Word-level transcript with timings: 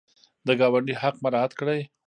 د 0.47 0.49
ګاونډي 0.59 0.93
حق 1.01 1.15
مراعات 1.23 1.51
کړئ 1.59 1.81